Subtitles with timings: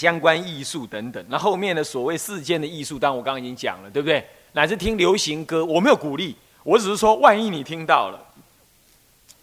[0.00, 1.22] 相关艺术等等。
[1.28, 4.26] 那后面的所谓世间的艺术，当然我刚刚已经讲了，对不对？
[4.52, 8.18] 乃至听流行歌，我没有鼓励，我只是说，万一你听到了，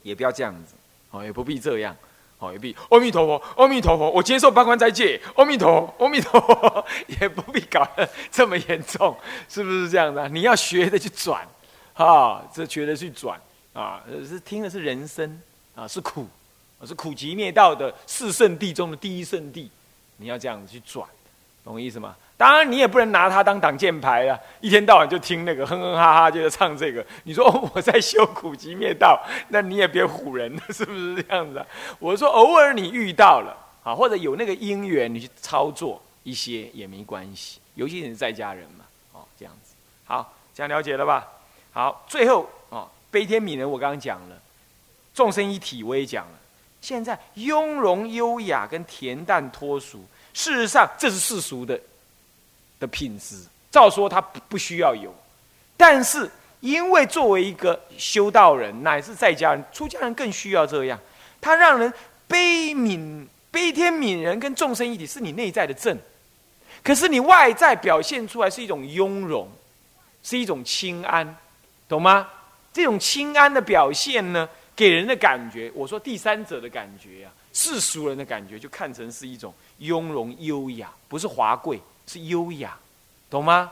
[0.02, 0.74] 也不要这样子，
[1.12, 1.96] 哦，也不必这样，
[2.40, 6.86] 哦，也不必阿弥陀佛，阿弥陀佛，我接受八关斋戒，阿弥陀，阿弥陀佛，
[7.22, 9.16] 也不必搞得这么严重，
[9.48, 10.28] 是不是这样的？
[10.30, 11.48] 你要学的去转，
[11.94, 13.40] 哈，这学的去转，
[13.74, 15.40] 啊，是听的是人生，
[15.76, 16.28] 啊，是苦，
[16.84, 19.72] 是苦集灭道的四圣地中的第一圣地，
[20.18, 21.08] 你要这样子去转，
[21.64, 22.16] 懂我意思吗？
[22.36, 24.40] 当然，你也不能拿它当挡箭牌啊！
[24.62, 27.04] 一天到晚就听那个哼哼哈哈，就在唱这个。
[27.24, 31.66] 你说 我在修苦集灭道，那你也别唬人了，是不是这样子啊？
[31.98, 37.60] 我说偶尔你遇到了啊，或者有那个因缘，你去操作一些也没关系。
[37.74, 39.74] 尤其是在家人嘛，哦，这样子。
[40.06, 41.28] 好，这样了解了吧？
[41.72, 44.36] 好，最后啊，悲天悯人，我刚刚讲了，
[45.12, 46.34] 众生一体，我也讲了。
[46.82, 51.80] 现在雍容优雅跟恬淡脱俗，事实上这是世俗的。
[52.80, 55.12] 的品质，照说他不需要有，
[55.76, 61.00] 但是因为作为一个修道人，乃是在家人、出家人更需要这样。
[61.42, 61.92] 他让人
[62.28, 65.98] 悲悯、悲天悯人，跟众生一体，是你内在的正。
[66.84, 69.50] 可是你外在表现出来是一种雍容，
[70.22, 71.36] 是一种清安，
[71.90, 72.30] 懂吗？
[72.72, 74.48] 这种清安的表现呢，
[74.78, 81.82] 给人的感觉，我说第三者的感觉啊，世俗人的感觉，就看成是一种雍容优雅，不是华贵。
[82.10, 82.80] 是优雅，
[83.30, 83.70] 懂吗？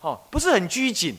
[0.00, 1.14] 哦，不是很拘谨，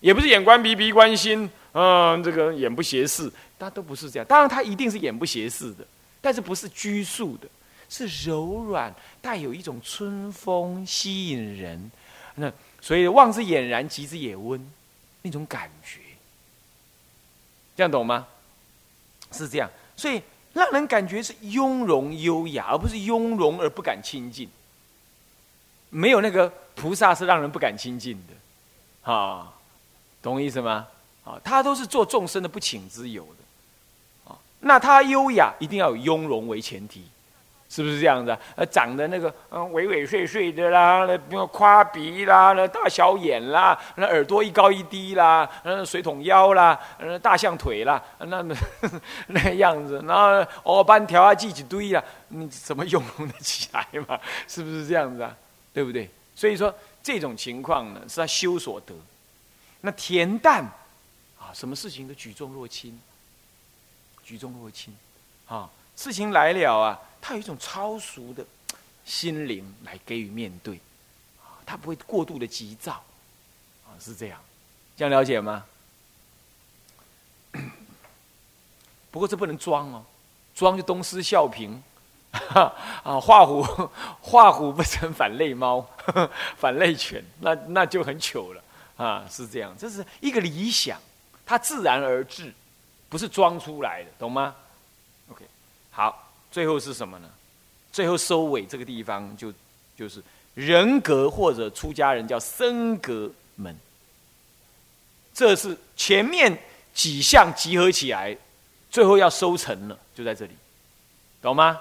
[0.00, 4.26] 也不是眼观鼻，鼻观心，嗯，这个眼不斜视，他都不是这样。
[4.26, 5.86] 当然，他一定是眼不斜视的，
[6.22, 7.46] 但是不是拘束的，
[7.90, 11.90] 是柔软，带有一种春风，吸引人。
[12.36, 12.50] 那
[12.80, 14.58] 所以望之俨然，极之也温，
[15.20, 16.00] 那种感觉，
[17.76, 18.26] 这样懂吗？
[19.32, 24.48] 是这样，所以让人感觉是雍容优雅，而不是雍容而不敢亲近。
[25.90, 29.52] 没有那个菩萨是让人不敢亲近的，啊，
[30.20, 30.86] 懂我意思吗？
[31.24, 37.04] 啊，他都是做众生的不请之友的，啊，那他优雅一定要有雍容为前提，
[37.68, 38.38] 是不是这样的？
[38.54, 48.44] 呃，长得那个嗯尾尾碎碎的啦，那不用夸鼻啦，那大小眼啦，那耳朵一高一低啦，那水桶腰啦，那大象腿啦，那
[49.28, 54.18] 那样子，然后哦班条啊记一堆啦，你怎么用得起来嘛？
[54.46, 55.36] 是不是这样子啊？
[55.74, 56.08] 对不对？
[56.34, 56.72] 所以说
[57.02, 58.94] 这种情况呢，是他修所得。
[59.80, 60.64] 那恬淡
[61.38, 62.98] 啊，什么事情都举重若轻，
[64.24, 64.96] 举重若轻
[65.48, 65.68] 啊。
[65.96, 68.44] 事情来了啊，他有一种超俗的
[69.04, 70.76] 心灵来给予面对
[71.40, 73.02] 啊，他不会过度的急躁
[73.86, 74.38] 啊，是这样，
[74.96, 75.64] 这样了解吗？
[79.10, 80.04] 不过这不能装哦，
[80.54, 81.76] 装就东施效颦。
[82.52, 83.62] 啊，画虎
[84.20, 85.88] 画虎不成反类猫，
[86.58, 88.62] 反类犬，那那就很糗了
[88.98, 89.24] 啊！
[89.30, 91.00] 是这样，这是一个理想，
[91.46, 92.52] 它自然而至，
[93.08, 94.54] 不是装出来的，懂吗
[95.96, 97.30] 好，最后是什么呢？
[97.90, 99.50] 最后收尾这个地方就
[99.96, 103.74] 就是人格或者出家人叫僧格门，
[105.32, 106.54] 这是前面
[106.92, 108.36] 几项集合起来，
[108.90, 110.50] 最后要收成了，就在这里，
[111.40, 111.80] 懂吗？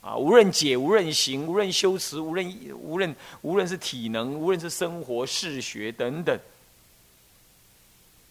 [0.00, 6.40] 啊，无论解，无论行，无论修持，无论无论无论是体能，无论是生活、视觉等等，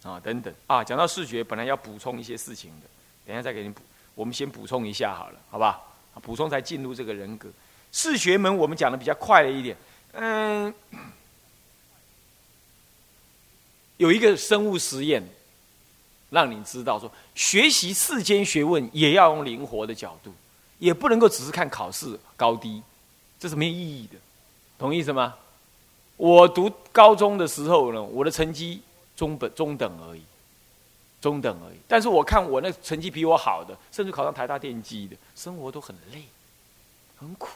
[0.01, 2.87] 啊，等等啊，讲到视觉，本来要补充一些事情的，
[3.27, 3.83] 等下再给你补。
[4.19, 5.81] 我们先补充一下好了，好吧？
[6.21, 7.47] 补充才进入这个人格
[7.89, 9.77] 视觉门，我们讲的比较快了一点。
[10.11, 10.73] 嗯，
[13.95, 15.23] 有一个生物实验，
[16.31, 20.33] 让你知道说，学习世间学问也要用灵活的角度。
[20.79, 22.83] 也不能够只是看考试高低，
[23.39, 24.17] 这是没有意义的，
[24.77, 25.35] 同意思吗？
[26.17, 28.81] 我读高中的时候呢，我的成绩
[29.15, 30.21] 中本中等而已，
[31.21, 31.77] 中等而已。
[31.87, 36.23] 但是我看我那成绩比我好的，甚至考上台大电机的，生活都很累，
[37.17, 37.49] 很苦，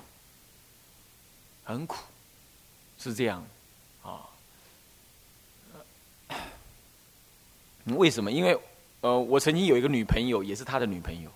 [1.63, 1.97] 很苦，
[2.97, 3.45] 是这样
[4.03, 4.29] 啊。
[7.85, 8.31] 为什么？
[8.31, 8.57] 因为
[9.01, 11.29] 呃，我曾经有一个女朋友，也是他的女朋友。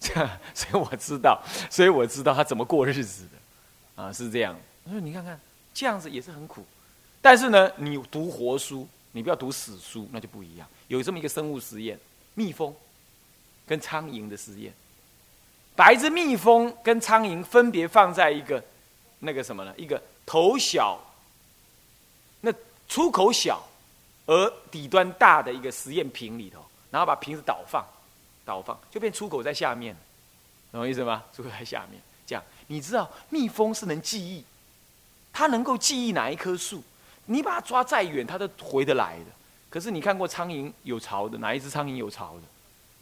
[0.00, 4.56] 这样，所以我知道，所以我知道他怎么过日子的，啊，是这样。
[4.84, 5.38] 我说你看看，
[5.74, 6.64] 这样子也是很苦，
[7.20, 10.68] 但是呢，你读活书，你不要读死书，那就不一样。
[10.88, 11.98] 有这么一个生物实验，
[12.34, 12.74] 蜜蜂
[13.66, 14.72] 跟苍蝇的实验，
[15.76, 18.62] 把一只蜜蜂跟苍蝇分别放在一个
[19.18, 19.74] 那个什么呢？
[19.76, 20.98] 一个头小、
[22.40, 22.52] 那
[22.88, 23.62] 出口小
[24.26, 27.84] 而底端大的一个实验瓶里头，然后把瓶子倒放。
[28.42, 29.94] 倒放就变出口在下面，
[30.72, 31.22] 懂我意思吗？
[31.32, 34.42] 出口在下面，这样你知道蜜蜂是能记忆
[35.32, 36.82] 它能够记忆哪一棵树，
[37.30, 39.26] 你把它抓再远，它都回得来的。
[39.68, 41.38] 可是你看过苍蝇有巢的？
[41.38, 42.42] 哪一只苍蝇有巢的？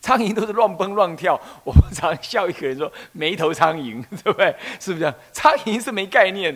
[0.03, 1.41] 苍蝇都是乱蹦乱跳。
[1.65, 4.55] 我们常笑一个人说没头苍蝇， 对不对？
[4.79, 5.15] 是不是？
[5.33, 6.55] 苍蝇是没概念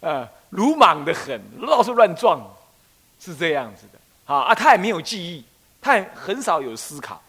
[0.00, 2.40] 的，啊，鲁莽的很，到处乱撞，
[3.20, 4.34] 是这样子的。
[4.34, 5.44] 啊啊，它也没有记忆，
[5.82, 7.20] 它也很少有思考，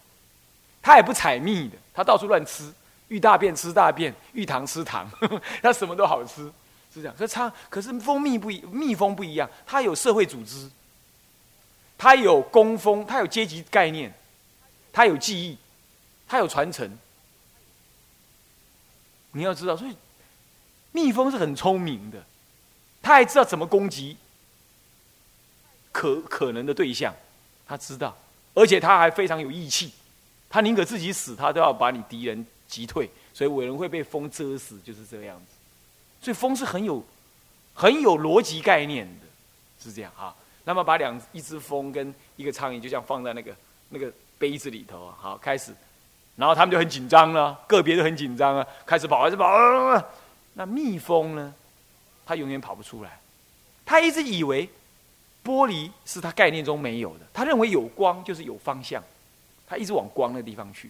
[0.82, 2.72] 它也不采蜜的，它到处乱吃，
[3.10, 5.12] 遇大便吃大便，遇糖吃糖，
[5.62, 6.50] 它什么都好吃，
[6.94, 7.16] 是这样。
[7.18, 10.70] 可是苍，可是蜂蜜不一，蜜蜂不一样，它有社会组织。
[11.96, 14.14] 它有工蜂，它有阶级概念，
[14.92, 15.58] 它有记忆，
[16.28, 16.98] 它有传承。
[19.32, 19.96] 你要知道，所以
[20.92, 22.22] 蜜蜂是很聪明的，
[23.02, 24.18] 它还知道怎么攻击
[25.94, 27.16] 可可能的对象，
[27.66, 28.18] 它知道，
[28.54, 29.94] 而且它还非常有义气，
[30.50, 33.10] 它宁可自己死，它都要把你敌人击退。
[33.34, 35.53] 所以伟人会被风蛰死，就是这样子。
[36.24, 37.04] 所以风是很有
[37.74, 39.28] 很有逻辑概念的，
[39.78, 40.34] 是这样啊。
[40.64, 43.54] 那么把两一只风跟一个苍蝇就这样放在那个
[43.90, 44.10] 那个
[44.40, 45.74] 杯子里头啊，好开始，
[46.38, 49.46] 然后他们就很紧张了，个别都很紧张啊，开始跑开始跑。
[50.54, 51.54] 那蜜蜂呢？
[52.26, 53.20] 它永远跑不出来，
[53.86, 54.70] 它一直以为
[55.44, 59.04] 玻璃是它概念中没有的，他认为有光就是有方向，
[59.68, 60.90] 它一直往光的地方去，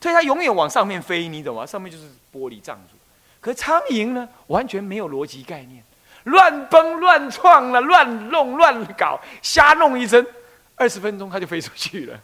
[0.00, 1.66] 所以它永远往上面飞，你懂吗？
[1.66, 2.97] 上面就是玻璃障住。
[3.40, 5.82] 可苍蝇呢，完全没有逻辑概念。
[6.24, 10.26] 乱蹦乱撞了，乱弄乱搞，瞎弄一声，
[10.74, 12.20] 二十分钟它就飞出去了。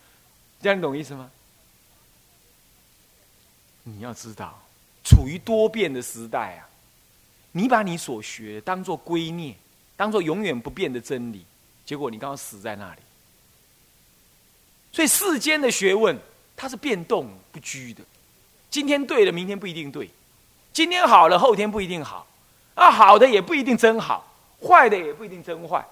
[0.60, 1.30] 这样你懂意思吗？
[3.84, 4.60] 你要知道，
[5.04, 6.68] 处于多变的时代啊，
[7.52, 9.54] 你把你所学当做圭臬，
[9.96, 11.46] 当做永远不变的真理，
[11.84, 13.00] 结果你刚刚死在那里。
[14.92, 16.18] 所以世间的学问，
[16.56, 18.02] 它是变动不居的。
[18.68, 20.08] 今天对了，明天不一定对；
[20.76, 22.26] 今天好了，后天不一定好。
[22.74, 24.30] 啊，好的也不一定真好，
[24.60, 25.82] 坏的也不一定真坏。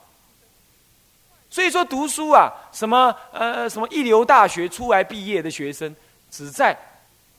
[1.49, 5.97] 所以说读书啊，什么呃什么一流大学出来毕业的学生，
[6.31, 6.79] 只在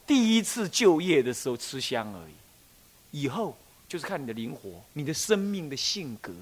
[0.07, 3.55] 第一次就业的时候吃香而已，以后
[3.87, 6.33] 就是看你的灵活，你的生命的性格，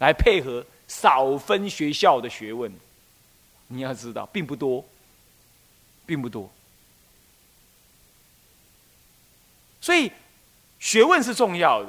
[0.00, 2.70] 来配合少分学校的学问。
[3.68, 4.84] 你要知道，并不多，
[6.04, 6.50] 并不多。
[9.90, 10.12] 所以
[10.78, 11.88] 学问是重要的。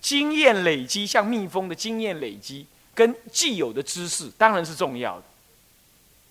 [0.00, 5.24] 经验累积，像蜜蜂的经验累积，跟既有的知识当然是重要的。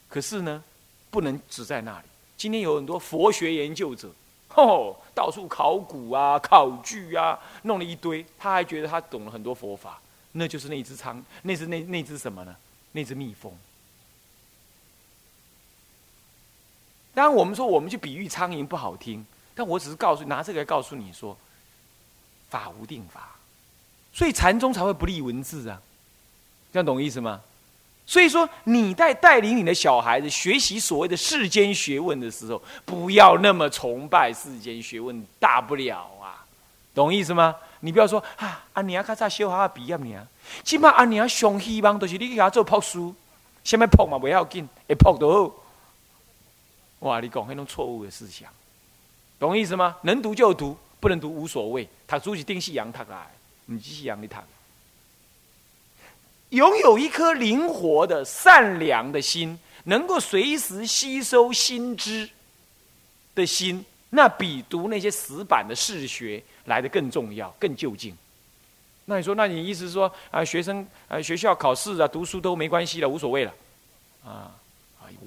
[0.10, 0.64] 可是呢，
[1.12, 2.06] 不能只在那里。
[2.36, 4.12] 今天有很多佛学研究者，
[4.48, 10.02] 吼，到处考古啊、考据啊，弄了一堆，他还觉得他懂了很多佛法。
[10.32, 12.56] 那就是那只苍，那只那那只什么呢？
[12.94, 13.56] 那只蜜蜂。
[17.14, 19.24] 当然，我们说我们去比喻苍蝇不好听，
[19.56, 21.38] 但我只是告诉拿这个来告诉你说，
[22.50, 23.30] 法无定法。
[24.14, 25.82] 所以禅宗才会不立文字啊，
[26.72, 27.42] 这样懂意思吗？
[28.06, 36.46] 所以说你在带领你的小孩子学习所谓的世间学问的时候，不要那么崇拜世间学问，大不了啊，
[36.94, 37.56] 懂意思吗？
[37.80, 40.28] 你不要说啊，阿娘较早小下毕业呢，
[40.64, 43.16] 起码阿娘上希望都是你给他做朴书，
[43.64, 45.56] 什么朴嘛不要紧，会朴都好。
[47.00, 48.50] 哇，你讲那种错误的思想，
[49.44, 49.98] 懂意思吗？
[50.04, 51.86] 能读就读，不能读无所谓。
[52.08, 53.30] 读书是定西洋他来。
[53.66, 54.42] 你继续养你谈，
[56.52, 62.30] 拥有一颗灵活的、善良的心，能够随时吸收新知
[63.36, 68.16] 的心，那比读那些死板的世学来的更重要、更就近。
[69.04, 73.54] 那你说，那你意思是说啊，学生啊，学校考试啊，读书都没关系了，无所谓了
[74.26, 74.56] 啊？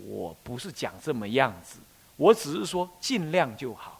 [0.09, 1.79] 我不是讲这么样子，
[2.17, 3.96] 我只是说尽量就好，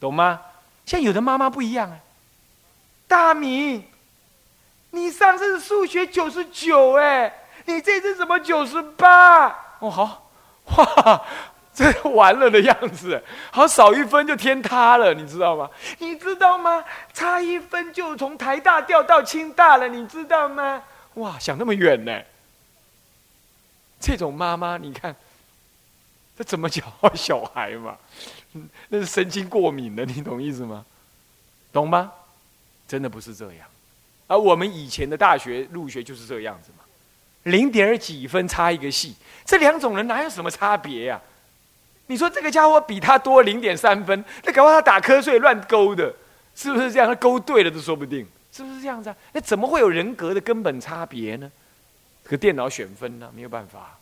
[0.00, 0.40] 懂吗？
[0.84, 1.98] 像有的妈妈不一样啊。
[3.08, 3.84] 大明，
[4.90, 7.32] 你上次数学九十九哎，
[7.64, 9.46] 你这次怎么九十八？
[9.78, 10.30] 哦好，
[10.76, 11.26] 哇，
[11.74, 15.70] 这完了的样子，好少一分就天塌了，你知道吗？
[15.98, 16.84] 你知道吗？
[17.12, 20.82] 差一分就从台大掉到清大了，你知道吗？
[21.14, 22.22] 哇，想那么远呢？
[24.00, 25.14] 这种妈妈，你看，
[26.36, 26.82] 这怎么教
[27.14, 27.96] 小孩嘛？
[28.88, 30.84] 那是神经过敏的，你懂意思吗？
[31.72, 32.12] 懂吗？
[32.88, 33.66] 真的不是这样，
[34.26, 36.84] 而我们以前的大学入学就是这样子嘛，
[37.44, 41.20] 零点几分差一个系，这两种人哪有什么差别呀？
[42.06, 46.14] 你说这个家伙比他多零点三分，那搞不好他打瞌睡乱勾的，
[46.54, 47.08] 是不是这样？
[47.08, 49.16] 他勾对了都说不定，是不是这样子啊？
[49.32, 51.50] 那怎么会有人格的根本差别呢？
[52.22, 53.98] 可电脑选分呢，没有办法，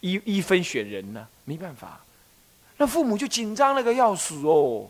[0.00, 2.00] 一一分选人呢，没办法，
[2.78, 4.88] 那父母就紧张了个要死哦，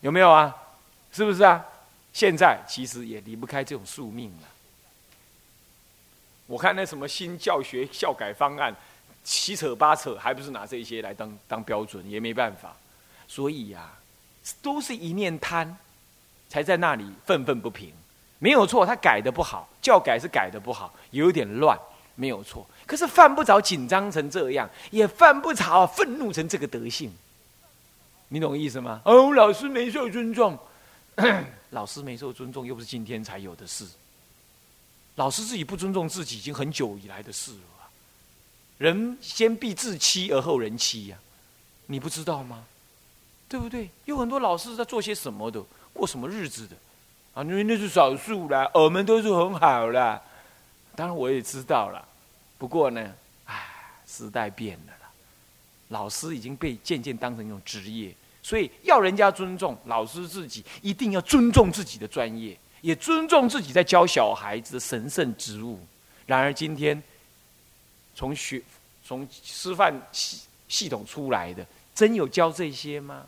[0.00, 0.54] 有没有啊？
[1.12, 1.64] 是不是啊？
[2.12, 4.48] 现在其实也离不开这种宿命了。
[6.46, 8.74] 我看那什么新教学教改方案，
[9.24, 12.76] 七扯八扯，还不是拿这些来当当标准，也没办法。
[13.26, 13.90] 所以呀，
[14.62, 15.76] 都是一念贪，
[16.48, 17.92] 才在那里愤愤不平。
[18.38, 21.76] 没有错，他改的不好，教改是改的不好，有点乱，
[22.14, 22.64] 没有错。
[22.86, 27.12] 可是犯不着紧张成这样，也犯不着愤怒成这个德性。
[28.28, 29.00] 你懂意思吗？
[29.04, 30.58] 哦，老师没受尊重，
[31.70, 33.86] 老师没受尊重，又不是今天才有的事。
[35.16, 37.58] 老师自己不尊重自己，已经很久以来的事了。
[38.78, 41.16] 人先必自欺而后人欺呀，
[41.86, 42.64] 你不知道吗？
[43.48, 43.88] 对不对？
[44.06, 45.62] 有很多老师在做些什么的，
[45.92, 46.74] 过什么日子的
[47.34, 47.44] 啊？
[47.44, 50.20] 因为那是少数啦，我们都是很好啦。
[50.96, 52.04] 当然我也知道了，
[52.58, 53.14] 不过呢，
[53.44, 53.54] 唉，
[54.08, 55.03] 时代变了啦，
[55.94, 62.58] 老师已经被渐渐当成一种职业，所以要人家尊重老师，自己一定要尊重自己的专业。
[62.82, 65.80] 也尊重自己在教小孩子的神圣职务。
[66.26, 67.02] 然而今天，
[68.14, 68.60] 从学
[69.02, 73.24] 从师范系系统出来的，真有教这些吗？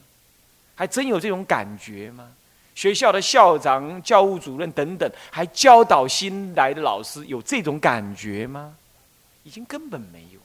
[0.75, 2.31] 还真有这种感觉吗？
[2.75, 8.77] 学校的校长、教务主任等等，还教导新来的老师有这种感觉吗？
[9.43, 10.41] 已经根本没有，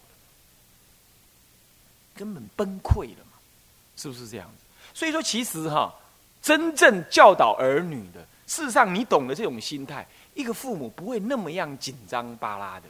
[2.16, 3.38] 根本崩溃了嘛？
[3.96, 4.66] 是不是这样子？
[4.94, 5.94] 所以说，其实哈，
[6.42, 8.26] 真正教导儿女的。
[8.48, 12.88] 事实上，你懂得这种心态，一个父母不会那么样紧张巴拉的。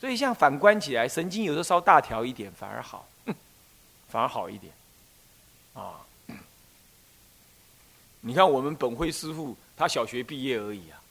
[0.00, 3.06] 所以，像反观起来，神经有时候稍大条一点，反而好，
[4.08, 4.72] 反而好一点。
[5.74, 6.00] 啊，
[8.22, 11.02] 你看我们本辉师傅，他小学毕业而已啊。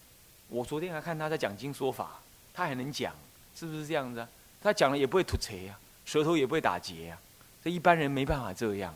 [0.47, 2.19] 我昨天还看他在讲经说法，
[2.53, 3.13] 他还能讲，
[3.55, 4.29] 是不是这样子啊？
[4.61, 7.17] 他讲了也不会吐舌呀，舌头也不会打结呀。
[7.63, 8.95] 这一般人没办法这样，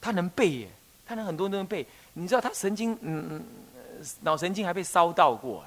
[0.00, 0.68] 他能背耶，
[1.06, 1.86] 他能很多都能背。
[2.14, 3.44] 你知道他神经，嗯嗯，
[4.22, 5.62] 脑神经还被烧到过。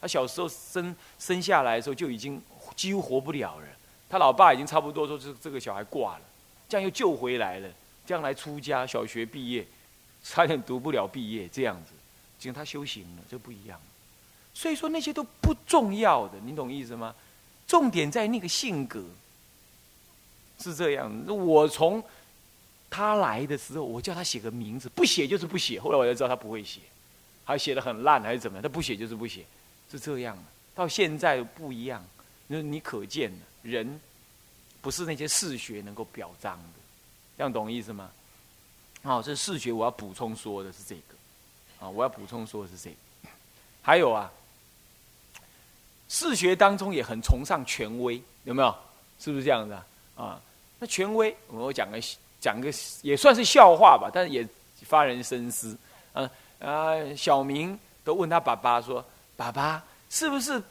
[0.00, 2.40] 他小时候生生下来的时候就已经
[2.76, 3.66] 几乎活不了了。
[4.08, 6.22] 他老爸已经差不多说这这个小孩挂了，
[6.68, 7.68] 这样又救回来了。
[8.06, 9.66] 将来出家，小学毕业，
[10.22, 11.90] 差点读不了毕业这样子，
[12.46, 13.78] 因为他修行了，就不一样。
[14.54, 17.14] 所以说那些都不重要的，你懂意思吗？
[17.66, 19.04] 重点在那个性格，
[20.58, 21.10] 是这样。
[21.26, 22.02] 我从。
[22.90, 25.78] 他来的时候，我叫他写个名字，不写就是不写。
[25.78, 26.80] 后来我才知道他不会写，
[27.44, 28.62] 还写的很烂还是怎么样？
[28.62, 29.44] 他不写就是不写，
[29.90, 30.42] 是这样的。
[30.74, 32.02] 到现在不一样，
[32.46, 34.00] 那你可见人
[34.80, 36.80] 不是那些视学能够表彰的，
[37.36, 38.10] 这样懂意思吗？
[39.02, 42.96] 好，这视学我要补充说的是这个，啊，我要补充说的是这个。
[43.82, 44.32] 还有啊，
[46.08, 48.74] 视学当中也很崇尚权威，有没有？
[49.20, 49.86] 是不是这样子啊？
[50.16, 50.40] 啊，
[50.78, 51.98] 那权威，我讲个。
[52.40, 52.70] 讲个
[53.02, 54.46] 也算是笑话吧，但是也
[54.82, 55.76] 发人深思。
[56.12, 56.30] 嗯
[56.60, 59.04] 啊，小明都问他爸爸说
[59.36, 60.62] ：“爸爸是不是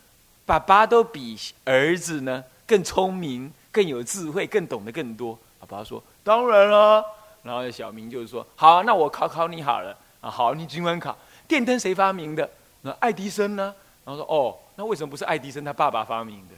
[0.45, 7.03] 爸爸都比儿子呢更聪明、更有智慧、更懂得更多？”爸爸说：“当然了。”
[7.43, 11.17] 然后小明就是说：“好，那我考考你好了啊，好，你尽管考。
[11.49, 12.49] 电灯谁发明的？
[12.79, 16.55] 那爱迪生呢？”然后说：“哦，那为什么不是爱迪生他爸爸发明的？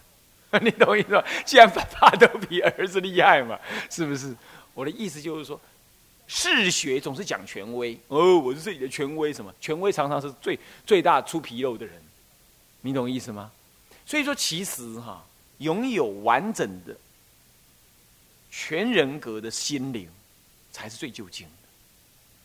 [0.62, 1.24] 你懂我意思吧？
[1.46, 4.36] 既然爸爸都比儿子厉害嘛，是不是？”
[4.74, 5.60] 我的意思就是说，
[6.28, 12.02] 嗜学总是讲权威哦，我是这里的权威，什么权威常常是最最大出纰漏的人，
[12.82, 13.52] 你懂意思吗？
[14.06, 15.24] 所以说，其实哈，
[15.58, 16.96] 拥有完整的
[18.50, 20.10] 全人格的心灵，
[20.72, 21.54] 才是最究竟的。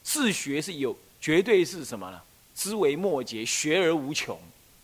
[0.03, 2.21] 嗜学是有绝对是什么呢？
[2.55, 4.39] 枝微末节，学而无穷，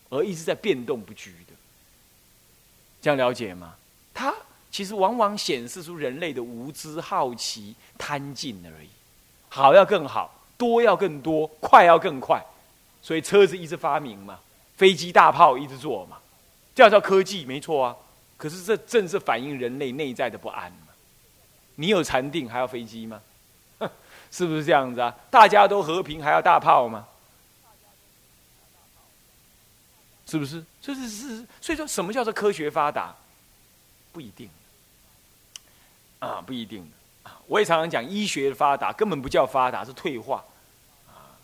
[0.09, 1.55] 而一直在变动不居的，
[3.01, 3.75] 这样了解吗？
[4.15, 4.35] 它。
[4.73, 8.89] 其实往往显示出人类的无知、好奇、贪劲而已。
[9.49, 12.41] 好要更好，多要更多，快要更快，
[13.03, 14.39] 所以车子一直发明嘛，
[14.77, 16.19] 飞机、大炮一直做嘛，
[16.73, 17.97] 这叫科技，没错啊。
[18.37, 20.95] 可是这正是反映人类内在的不安嘛。
[21.75, 23.21] 你有禅定还要飞机吗？
[24.31, 25.13] 是不是这样子啊？
[25.29, 27.09] 大家都和平还要大炮吗？
[30.31, 30.65] 是不是？
[30.81, 33.13] 这是是，所以说什么叫做科学发达？
[34.13, 34.49] 不一定。
[36.21, 36.87] 啊，不一定！
[37.47, 40.45] 我也常常讲，医学发达根本不叫发达，是退化。
[41.09, 41.35] 啊，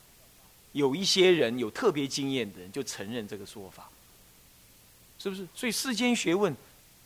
[0.73, 3.88] 有一些人有特别经验的人就承认这个说法，
[5.19, 5.49] 是不是？
[5.55, 6.55] 所以世间学问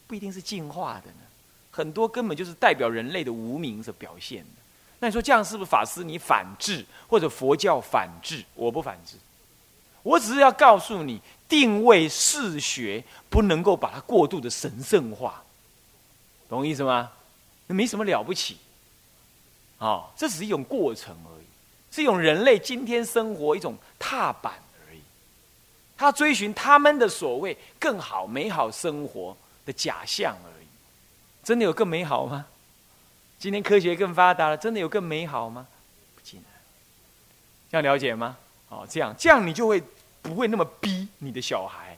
[0.08, 1.22] 不一定是进化的呢，
[1.70, 4.62] 很多根本就是代表人类的无名所表现的。
[4.98, 8.44] 那你说这样是不是法师你反制，或者佛教反制？
[8.54, 9.16] 我不反制，
[10.02, 11.20] 我只是要告诉你，
[11.50, 15.42] 定位世学不能够把它过度的神圣化，
[16.48, 17.10] 懂意思吗？
[17.66, 18.56] 那没什么了不起，
[19.78, 21.44] 啊，这只是一种过程而已。
[21.92, 24.54] 是一种人类今天生活一种踏板
[24.88, 25.00] 而已。
[25.96, 30.66] 他追寻他们的所谓更好、美好生活的假象而已。
[31.42, 32.46] 真的有更美好吗？
[33.40, 35.66] 今天科学更发达了，真的有更美好吗？
[36.14, 36.62] 不尽然。
[37.70, 38.36] 这样了解吗？
[38.68, 39.82] 哦，这样这样你就会
[40.22, 41.96] 不会那么逼你的小孩。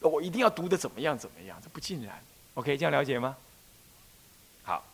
[0.00, 1.58] 我一定要读的怎么样怎么样？
[1.62, 2.22] 这不尽然。
[2.54, 3.36] OK，这样了解吗？
[4.62, 4.84] 好，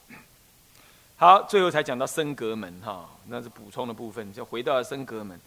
[1.16, 5.38] 好，最后才讲到升格门哈，那是补充的部分，就回到升格门。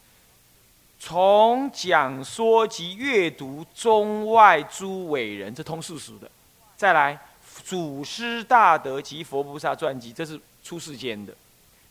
[0.99, 6.29] 从讲说及阅读中外诸伟人，这通世俗的。
[6.77, 7.19] 再来，
[7.63, 11.33] 祖师大德及佛菩萨传记，这是出世间的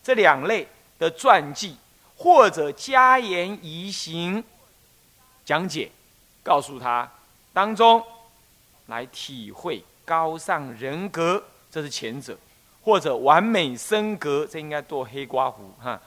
[0.03, 0.67] 这两类
[0.99, 1.77] 的传记，
[2.17, 4.43] 或者加言移行
[5.45, 5.91] 讲解，
[6.43, 7.11] 告诉他
[7.53, 8.03] 当中
[8.87, 9.85] 来体会。
[10.07, 12.35] 高尚人格，这是前者；
[12.83, 15.99] 或者完美升格，这应该做黑刮胡哈。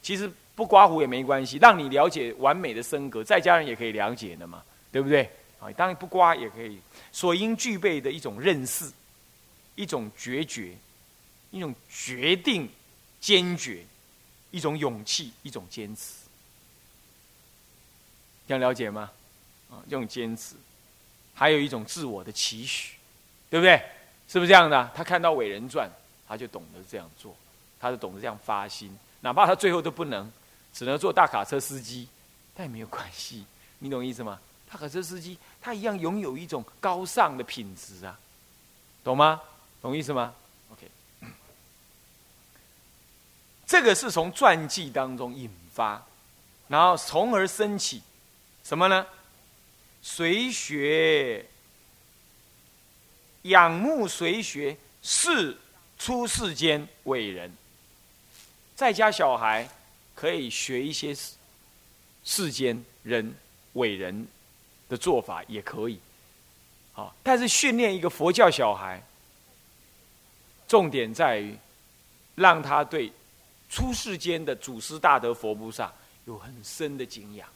[0.00, 5.28] 其实不刮胡也没关系，让你了解完美的升格，在家人也可以了解的嘛，对不对？
[5.58, 6.78] 啊，当然不刮也可以。
[7.10, 8.88] 所应具备的一种认识，
[9.74, 10.72] 一种决绝，
[11.50, 12.70] 一种决定
[13.20, 13.84] 坚决，
[14.52, 16.19] 一种勇气，一种坚持。
[18.50, 19.10] 想了解吗？
[19.70, 20.54] 啊，这种坚持，
[21.34, 22.96] 还有一种自我的期许。
[23.50, 23.82] 对不对？
[24.28, 24.90] 是不是这样的？
[24.94, 25.90] 他看到伟人传，
[26.28, 27.34] 他就懂得这样做，
[27.80, 30.30] 他就懂得这样发心，哪怕他最后都不能，
[30.72, 32.06] 只能做大卡车司机，
[32.54, 33.44] 但也没有关系。
[33.80, 34.38] 你懂意思吗？
[34.70, 38.16] 大卡车司机他一样拥有一种高尚的品质啊，
[39.02, 39.40] 懂吗？
[39.82, 40.32] 懂意思吗
[40.72, 40.88] ？OK，
[43.66, 46.00] 这个是从传记当中引发，
[46.68, 48.00] 然后从而升起
[48.70, 49.04] 什么呢？
[50.00, 51.44] 随学。
[53.42, 55.58] 仰慕随学是
[55.98, 57.50] 出世间伟人，
[58.76, 59.68] 在家小孩
[60.14, 61.32] 可以学一些世
[62.22, 63.34] 世间人
[63.72, 64.28] 伟人
[64.88, 65.98] 的做法也可以，
[66.92, 69.02] 好，但是训练一个佛教小孩，
[70.68, 71.56] 重点在于
[72.36, 73.10] 让他对
[73.68, 75.92] 出世间的祖师大德佛菩萨
[76.26, 77.48] 有很深的敬仰，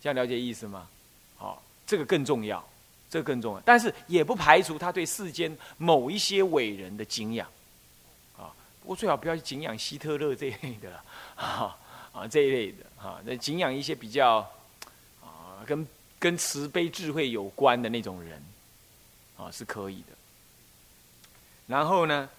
[0.00, 0.88] 这样了解意思吗？
[1.36, 2.64] 好，这个更重要。
[3.10, 7.44] 这个更重要，但是也不排除他对世间某一些伟人的敬仰，
[8.38, 11.02] 啊，不过最好不要去敬仰希特勒这一类的，
[11.34, 11.76] 啊
[12.12, 14.48] 啊这一类的，啊，那敬仰一些比较
[15.20, 15.84] 啊跟
[16.20, 18.40] 跟慈悲智慧有关的那种人，
[19.36, 20.16] 啊是可以的。
[21.66, 22.30] 然后呢，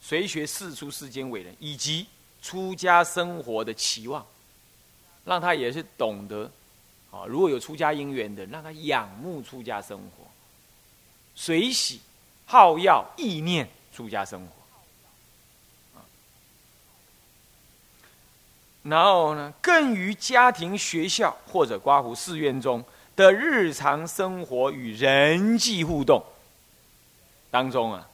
[0.00, 2.06] 随学世出世间伟人以及
[2.40, 4.24] 出家生活的期望，
[5.24, 6.48] 让他也是懂得。
[7.10, 10.24] 啊，如果有出家因缘的，让他仰慕出家生活，
[11.34, 12.00] 随喜
[12.46, 14.52] 好要意念出家生活。
[18.82, 22.82] 然后呢，更于家庭、学校或者刮胡寺院中
[23.14, 26.24] 的日常生活与人际互动
[27.50, 28.08] 当中啊，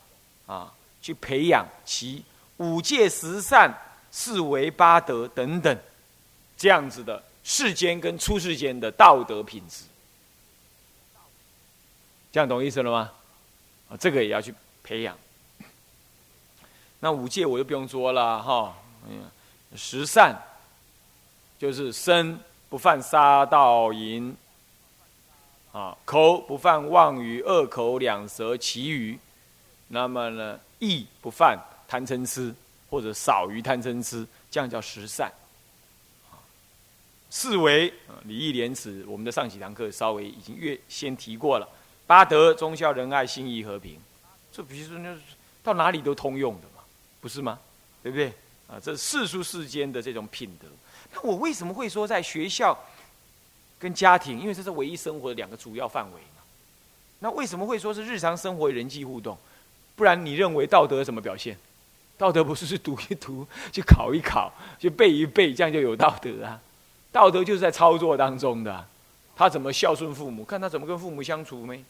[0.46, 2.24] 啊，去培养其
[2.56, 3.72] 五戒十善、
[4.10, 5.78] 四维八德等等
[6.56, 7.22] 这样子的。
[7.48, 9.84] 世间跟出世间的道德品质，
[12.32, 13.12] 这样懂意思了吗？
[13.88, 15.16] 啊，这个也要去培养。
[16.98, 18.76] 那五戒我就不用说了哈，
[19.08, 19.30] 嗯，
[19.76, 20.36] 十善
[21.56, 22.36] 就是身
[22.68, 24.36] 不犯杀盗淫，
[25.70, 29.16] 啊，口不犯妄语、恶口、两舌、绮语，
[29.86, 31.56] 那么呢，意不犯
[31.86, 32.52] 贪嗔痴
[32.90, 35.32] 或者少于贪嗔痴，这样叫十善。
[37.38, 41.68] 四维礼义廉耻，我们的上几堂课稍微已经越先提过了。
[42.06, 44.00] 八德忠孝仁爱信义和平，
[44.50, 45.14] 这比如说那
[45.62, 46.82] 到哪里都通用的嘛，
[47.20, 47.58] 不是吗？
[48.02, 48.28] 对不对？
[48.66, 50.66] 啊，这世俗世间的这种品德。
[51.12, 52.74] 那我为什么会说在学校
[53.78, 54.40] 跟家庭？
[54.40, 56.42] 因为这是唯一生活的两个主要范围嘛。
[57.18, 59.36] 那为什么会说是日常生活人际互动？
[59.94, 61.54] 不然你认为道德怎么表现？
[62.16, 66.58] 道德不是去读一读，去考一考，去背一背，这样就有道德啊？
[67.16, 68.86] 道德就是在操作当中的，
[69.34, 70.44] 他怎么孝顺父母？
[70.44, 71.82] 看他怎么跟父母相处没？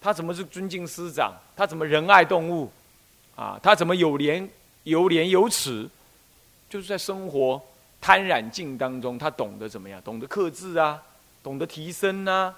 [0.00, 1.32] 他怎么是尊敬师长？
[1.54, 2.68] 他怎么仁爱动物？
[3.36, 4.50] 啊，他怎么有廉
[4.82, 5.88] 有廉有耻？
[6.68, 7.62] 就是在生活
[8.00, 10.02] 贪染境当中，他懂得怎么样？
[10.02, 11.00] 懂得克制啊，
[11.44, 12.52] 懂得提升啊，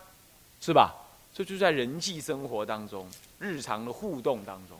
[0.62, 0.94] 是吧？
[1.34, 3.06] 这就是在人际生活当中、
[3.38, 4.78] 日常的互动当中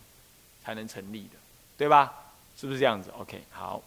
[0.64, 1.36] 才能成立的，
[1.76, 2.10] 对吧？
[2.56, 3.82] 是不是这样子？OK，好。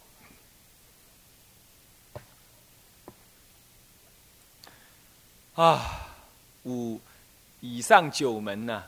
[5.54, 6.08] 啊，
[6.64, 7.00] 五
[7.60, 8.82] 以上九门呢，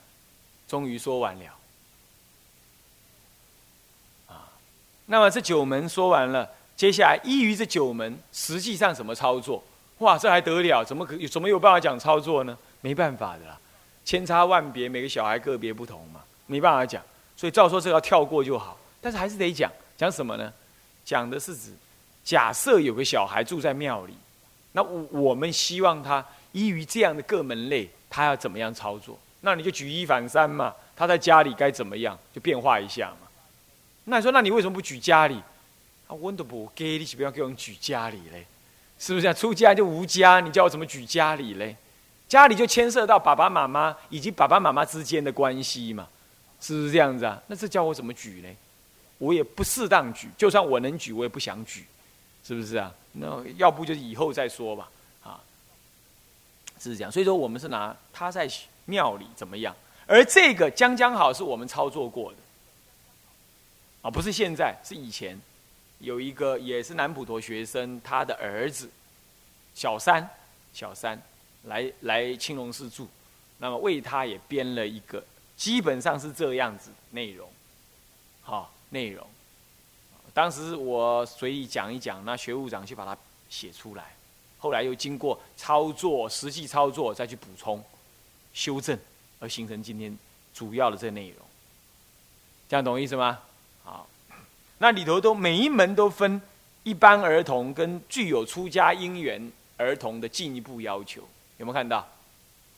[0.66, 1.44] 终于说完了。
[4.28, 4.48] 啊，
[5.06, 9.62] 那么这九门说完了，接下来依于这九门，实际上怎么操作？
[9.98, 10.82] 哇，这还得了？
[10.82, 12.56] 怎么可怎么有办法讲操作呢？
[12.80, 13.58] 没办法的啦，
[14.04, 17.02] 千差万别，每个小孩个别不同嘛，没办法讲。
[17.36, 19.70] 所以照说这个要跳过就好，但是还是得讲。
[19.96, 20.52] 讲什么呢？
[21.04, 21.72] 讲的是指，
[22.24, 24.14] 假设有个小孩住在庙里，
[24.72, 26.24] 那我我们希望他
[26.54, 29.18] 依于这样的各门类，他要怎么样操作？
[29.42, 30.74] 那你就举一反三嘛。
[30.96, 33.26] 他在家里该怎么样，就变化一下嘛。
[34.04, 35.42] 那你说，那你为什么不举家里？
[36.06, 38.46] 啊，温都不给，你岂不要给我们举家里嘞？
[38.96, 39.32] 是不是啊？
[39.32, 41.76] 出家就无家，你叫我怎么举家里嘞？
[42.28, 46.06] 家里就牵涉到爸爸妈妈以及爸爸妈妈之间的关系嘛，
[46.60, 47.42] 是不是这样子啊？
[47.48, 48.54] 那这叫我怎么举嘞？
[49.18, 51.84] 我也不适当举，就算我能举，我也不想举，
[52.46, 52.94] 是不是啊？
[53.12, 54.88] 那要不就以后再说吧，
[56.90, 57.10] 是这样。
[57.10, 58.48] 所以说，我们是拿他在
[58.84, 59.74] 庙里怎么样，
[60.06, 62.38] 而这个将将好是我们操作过的，
[64.02, 65.40] 啊，不是现在，是以前。
[66.00, 68.90] 有一个也是南普陀学生，他的儿子
[69.74, 70.28] 小三，
[70.74, 71.18] 小三
[71.62, 73.08] 来来青龙寺住，
[73.56, 75.24] 那么为他也编了一个，
[75.56, 77.48] 基本上是这样子内容，
[78.42, 79.26] 好内容。
[80.34, 83.16] 当时我随意讲一讲，那学务长去把它
[83.48, 84.14] 写出来，
[84.64, 87.84] 后来又经过操作，实际操作再去补充、
[88.54, 88.98] 修正，
[89.38, 90.16] 而形成今天
[90.54, 91.36] 主要的这内容。
[92.66, 93.40] 这样懂意思吗？
[93.82, 94.08] 好。
[94.78, 96.40] 那里头都每一门都分
[96.82, 101.20] 一般儿童跟具有出家因缘儿童的进一步要求，
[101.58, 101.98] 有没有看到？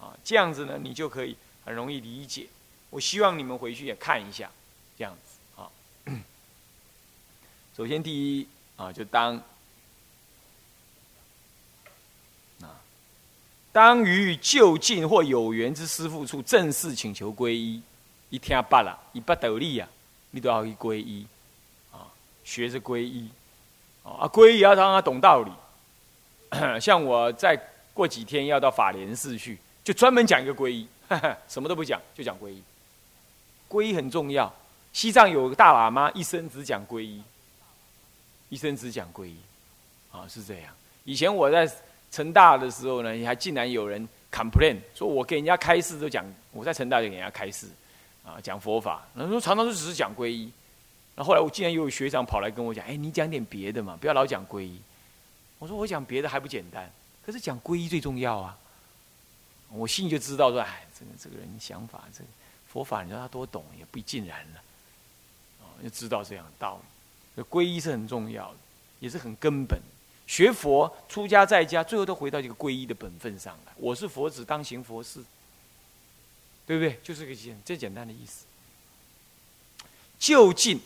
[0.01, 2.49] 啊，这样子呢，你就可以很容易理解。
[2.91, 4.51] 我希望你们回去也看一下，
[4.99, 5.71] 这样子啊。
[7.77, 9.41] 首先第一啊，就当
[13.77, 17.83] 当于就近或有缘之师父处正式请求皈依，
[18.31, 19.87] 一天罢了，一不得力啊，
[20.31, 21.27] 你都要去皈依。
[21.93, 22.09] 啊
[22.43, 23.29] 学着皈依，
[24.03, 25.53] 啊，皈依要让他懂道理。
[26.81, 27.55] 像我再
[27.93, 30.89] 过几天要到法莲寺去，就专门讲一个皈依，
[31.47, 32.63] 什么都不讲，就讲皈依。
[33.69, 34.51] 皈依很重要。
[34.95, 37.23] 西藏有个大喇嘛，一生只讲皈依，
[38.49, 39.37] 一生只讲皈依，
[40.11, 40.73] 啊，是这样。
[41.05, 41.71] 以前我在
[42.17, 47.67] 成大的时候呢，还竟然有人 complain 说，我给人家开示都讲，我在成大就给人家开示，
[48.25, 50.51] 啊，讲佛法，人说常常就只是讲皈依。
[51.15, 54.81] 那后来我竟然又有学长跑来跟我讲：“哎，你讲点别的嘛，不要老讲皈依。”
[55.59, 56.91] 我说：“我讲别的还不简单，
[57.25, 58.57] 可是讲皈依最重要啊！”
[59.73, 62.29] 我心里就知道说：“哎，这个这个人想法，这个
[62.67, 64.61] 佛法，你说他多懂也不尽然了。”
[65.61, 66.81] 哦，就知道这样的道
[67.37, 67.43] 理。
[67.51, 68.57] 皈依是很重要的，
[69.01, 69.79] 也是很根本。
[70.27, 73.73] 学佛出家在家，最后都回到这个皈依的本分上来。
[73.77, 75.21] 我是佛子，当行佛事，
[76.67, 76.99] 对不对？
[77.03, 78.45] 就是个简最简单的意思。
[80.19, 80.81] 就近。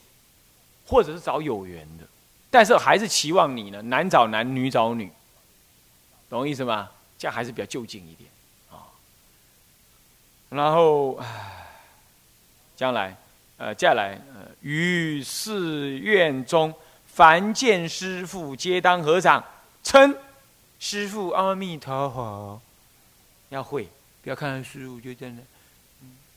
[0.86, 2.04] 或者是找有缘的，
[2.50, 5.08] 但是还是期望你呢，男找男，女找女，
[6.28, 6.90] 懂我意思吗？
[7.16, 8.28] 这样还是比较就近一点
[8.72, 8.90] 啊。
[10.48, 11.22] 然后，
[12.76, 13.16] 将来，
[13.56, 16.74] 呃，接下来，呃，于寺院中，
[17.20, 19.44] 凡见师父，皆当合掌，
[19.82, 20.16] 称
[20.78, 22.62] 师父阿弥陀佛。
[23.50, 23.86] 要会，
[24.22, 25.42] 不要看到师父就在那，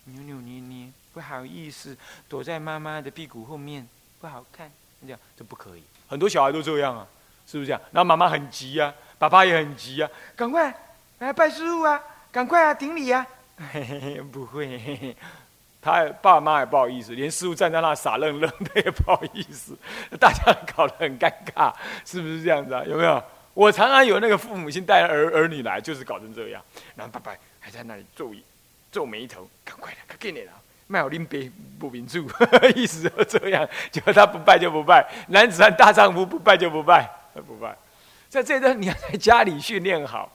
[0.04, 1.96] 扭扭捏捏，不好意思，
[2.28, 3.88] 躲在妈妈的屁股后面。
[4.20, 4.70] 不好看，
[5.04, 5.84] 这样这不可以。
[6.10, 7.08] 很多小孩都这样啊，
[7.48, 7.82] 是不是这样？
[7.94, 10.76] 然后妈妈很急啊，爸爸也很急啊，赶快
[11.20, 11.98] 来拜师傅啊，
[12.30, 13.26] 赶快啊，顶礼啊！
[14.34, 15.16] 不会，
[15.84, 19.78] 他爸妈也不好意思，连师傅站在那傻愣愣的也不好意思，
[20.20, 21.74] 大家搞得很尴尬，
[22.06, 22.84] 是不是这样子啊？
[22.86, 23.22] 有没有？
[23.54, 26.62] 我常常有那个父母亲带儿儿女来，就是搞成这样，
[26.96, 28.32] 然后爸爸还在那里皱
[28.92, 30.52] 皱眉头，赶快的，快给你了。
[30.88, 32.28] 卖好拎杯不民主，
[32.76, 37.10] 意思就这样，就他不拜就不拜，男子汉大丈夫不拜就不拜，
[37.48, 37.76] 不拜。
[38.30, 40.32] 在这段你要在家里训练好，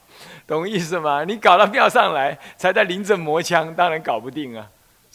[0.46, 1.24] 懂意思吗？
[1.24, 4.66] 你搞到庙上来，才在临阵磨枪，当然搞不定啊，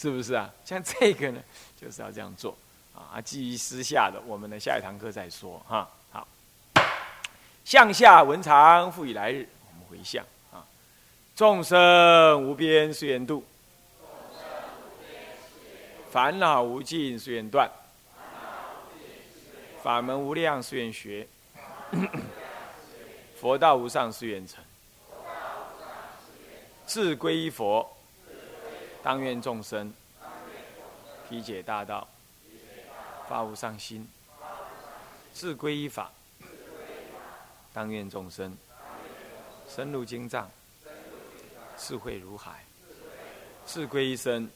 [0.04, 0.54] 是不是啊？
[0.66, 1.42] 像这个呢，
[1.80, 2.54] 就是要这样做
[2.94, 3.22] 啊。
[3.22, 5.90] 基于私下的，我们的下一堂课再说哈。
[6.12, 6.28] 好，
[7.64, 10.60] 向下文长，复以来日，我们回向啊。
[11.38, 13.46] 众生无边誓愿度。
[16.12, 17.66] 烦恼无尽，誓愿断；
[19.82, 21.26] 法门无量，誓愿学；
[23.40, 24.62] 佛道无上，誓愿成。
[26.86, 27.90] 自归依佛，
[29.04, 29.94] 当愿众生
[31.28, 32.08] 体解大道，
[33.28, 34.08] 发无上心；
[35.34, 36.10] 自归依法，
[37.74, 38.58] 当愿众生
[39.68, 40.50] 深入经藏，
[41.78, 42.54] 智慧如海；
[43.66, 44.50] 自归依身。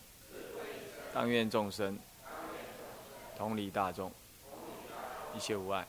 [1.14, 1.98] 当愿众生
[3.36, 4.12] 同理大众，
[5.36, 5.86] 一切无碍。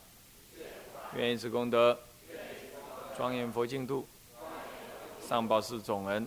[1.15, 1.99] 愿以此功德，
[3.17, 4.09] 庄严佛净土，
[5.21, 6.27] 上报四种恩，